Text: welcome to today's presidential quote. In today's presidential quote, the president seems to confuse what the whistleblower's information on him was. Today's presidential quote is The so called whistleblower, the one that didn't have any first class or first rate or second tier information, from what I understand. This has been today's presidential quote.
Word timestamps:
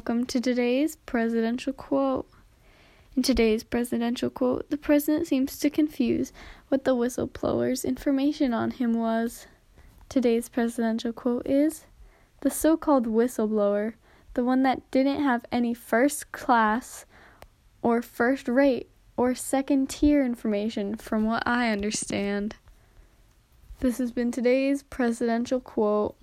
welcome 0.00 0.24
to 0.24 0.40
today's 0.40 0.96
presidential 0.96 1.74
quote. 1.74 2.26
In 3.14 3.22
today's 3.22 3.62
presidential 3.62 4.30
quote, 4.30 4.70
the 4.70 4.78
president 4.78 5.26
seems 5.26 5.58
to 5.58 5.68
confuse 5.68 6.32
what 6.68 6.84
the 6.84 6.96
whistleblower's 6.96 7.84
information 7.84 8.54
on 8.54 8.70
him 8.70 8.94
was. 8.94 9.46
Today's 10.08 10.48
presidential 10.48 11.12
quote 11.12 11.46
is 11.46 11.84
The 12.40 12.48
so 12.48 12.78
called 12.78 13.06
whistleblower, 13.06 13.92
the 14.32 14.42
one 14.42 14.62
that 14.62 14.90
didn't 14.90 15.22
have 15.22 15.44
any 15.52 15.74
first 15.74 16.32
class 16.32 17.04
or 17.82 18.00
first 18.00 18.48
rate 18.48 18.88
or 19.18 19.34
second 19.34 19.90
tier 19.90 20.24
information, 20.24 20.96
from 20.96 21.26
what 21.26 21.42
I 21.46 21.68
understand. 21.68 22.56
This 23.80 23.98
has 23.98 24.12
been 24.12 24.32
today's 24.32 24.82
presidential 24.82 25.60
quote. 25.60 26.16